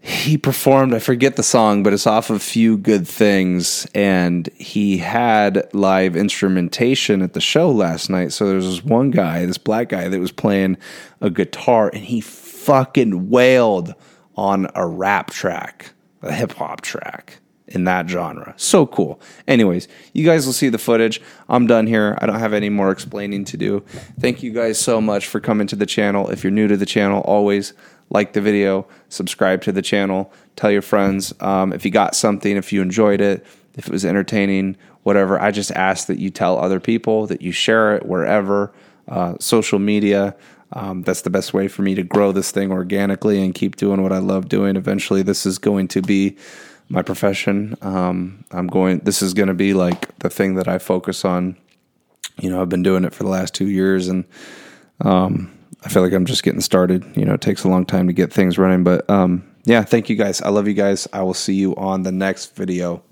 he 0.00 0.36
performed, 0.36 0.94
I 0.94 0.98
forget 0.98 1.36
the 1.36 1.42
song, 1.42 1.82
but 1.82 1.92
it's 1.92 2.06
off 2.06 2.30
of 2.30 2.42
Few 2.42 2.76
Good 2.76 3.06
Things. 3.06 3.86
And 3.94 4.48
he 4.56 4.98
had 4.98 5.68
live 5.74 6.16
instrumentation 6.16 7.22
at 7.22 7.34
the 7.34 7.40
show 7.40 7.70
last 7.70 8.10
night. 8.10 8.32
So 8.32 8.48
there's 8.48 8.66
this 8.66 8.84
one 8.84 9.10
guy, 9.10 9.44
this 9.44 9.58
black 9.58 9.90
guy, 9.90 10.08
that 10.08 10.18
was 10.18 10.32
playing 10.32 10.78
a 11.20 11.30
guitar 11.30 11.90
and 11.92 12.02
he 12.02 12.20
fucking 12.20 13.28
wailed 13.28 13.94
on 14.34 14.66
a 14.74 14.86
rap 14.86 15.30
track, 15.30 15.92
a 16.22 16.32
hip 16.32 16.52
hop 16.54 16.80
track 16.80 17.41
in 17.74 17.84
that 17.84 18.08
genre. 18.08 18.54
So 18.56 18.86
cool. 18.86 19.20
Anyways, 19.48 19.88
you 20.12 20.24
guys 20.24 20.46
will 20.46 20.52
see 20.52 20.68
the 20.68 20.78
footage. 20.78 21.20
I'm 21.48 21.66
done 21.66 21.86
here. 21.86 22.18
I 22.20 22.26
don't 22.26 22.38
have 22.38 22.52
any 22.52 22.68
more 22.68 22.90
explaining 22.90 23.44
to 23.46 23.56
do. 23.56 23.80
Thank 24.20 24.42
you 24.42 24.52
guys 24.52 24.78
so 24.78 25.00
much 25.00 25.26
for 25.26 25.40
coming 25.40 25.66
to 25.68 25.76
the 25.76 25.86
channel. 25.86 26.30
If 26.30 26.44
you're 26.44 26.50
new 26.50 26.68
to 26.68 26.76
the 26.76 26.86
channel, 26.86 27.22
always 27.22 27.72
like 28.10 28.34
the 28.34 28.40
video, 28.40 28.86
subscribe 29.08 29.62
to 29.62 29.72
the 29.72 29.82
channel, 29.82 30.32
tell 30.54 30.70
your 30.70 30.82
friends 30.82 31.32
um, 31.40 31.72
if 31.72 31.84
you 31.84 31.90
got 31.90 32.14
something, 32.14 32.56
if 32.56 32.72
you 32.72 32.82
enjoyed 32.82 33.22
it, 33.22 33.44
if 33.74 33.86
it 33.86 33.92
was 33.92 34.04
entertaining, 34.04 34.76
whatever. 35.02 35.40
I 35.40 35.50
just 35.50 35.70
ask 35.72 36.06
that 36.08 36.18
you 36.18 36.28
tell 36.28 36.58
other 36.58 36.78
people, 36.78 37.26
that 37.28 37.40
you 37.40 37.52
share 37.52 37.96
it 37.96 38.04
wherever, 38.04 38.72
uh, 39.08 39.34
social 39.40 39.78
media. 39.78 40.36
Um, 40.74 41.02
that's 41.02 41.22
the 41.22 41.30
best 41.30 41.52
way 41.52 41.68
for 41.68 41.82
me 41.82 41.94
to 41.94 42.02
grow 42.02 42.32
this 42.32 42.50
thing 42.50 42.70
organically 42.70 43.42
and 43.42 43.54
keep 43.54 43.76
doing 43.76 44.02
what 44.02 44.12
I 44.12 44.18
love 44.18 44.48
doing. 44.48 44.76
Eventually, 44.76 45.22
this 45.22 45.44
is 45.44 45.58
going 45.58 45.88
to 45.88 46.02
be 46.02 46.36
my 46.88 47.02
profession. 47.02 47.76
Um, 47.82 48.44
I'm 48.50 48.66
going. 48.66 49.00
This 49.00 49.22
is 49.22 49.34
going 49.34 49.48
to 49.48 49.54
be 49.54 49.74
like 49.74 50.16
the 50.18 50.30
thing 50.30 50.54
that 50.56 50.68
I 50.68 50.78
focus 50.78 51.24
on. 51.24 51.56
You 52.40 52.50
know, 52.50 52.62
I've 52.62 52.68
been 52.68 52.82
doing 52.82 53.04
it 53.04 53.14
for 53.14 53.24
the 53.24 53.28
last 53.28 53.54
two 53.54 53.68
years, 53.68 54.08
and 54.08 54.24
um, 55.00 55.52
I 55.84 55.88
feel 55.88 56.02
like 56.02 56.12
I'm 56.12 56.26
just 56.26 56.42
getting 56.42 56.60
started. 56.60 57.04
You 57.16 57.24
know, 57.24 57.34
it 57.34 57.40
takes 57.40 57.64
a 57.64 57.68
long 57.68 57.84
time 57.84 58.06
to 58.06 58.12
get 58.12 58.32
things 58.32 58.58
running, 58.58 58.84
but 58.84 59.08
um, 59.10 59.44
yeah, 59.64 59.82
thank 59.82 60.08
you 60.08 60.16
guys. 60.16 60.40
I 60.42 60.48
love 60.48 60.66
you 60.66 60.74
guys. 60.74 61.06
I 61.12 61.22
will 61.22 61.34
see 61.34 61.54
you 61.54 61.74
on 61.76 62.02
the 62.02 62.12
next 62.12 62.56
video. 62.56 63.02